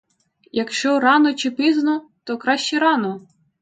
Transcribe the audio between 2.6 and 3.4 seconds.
рано!